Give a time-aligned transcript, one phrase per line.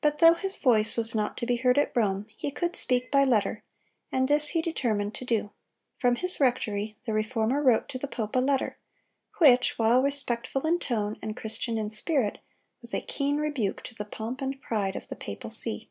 [0.00, 3.24] But though his voice was not to be heard at Rome, he could speak by
[3.24, 3.64] letter,
[4.12, 5.50] and this he determined to do.
[5.98, 8.78] From his rectory the Reformer wrote to the pope a letter,
[9.38, 12.38] which, while respectful in tone and Christian in spirit,
[12.80, 15.90] was a keen rebuke to the pomp and pride of the papal see.